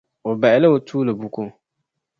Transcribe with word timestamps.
O 0.29 0.31
bahila 0.41 0.67
o 0.75 0.77
tuuli 0.87 1.13
buku. 1.19 1.43